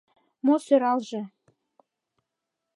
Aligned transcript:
Мо 0.45 0.55
сӧралже? 0.65 1.21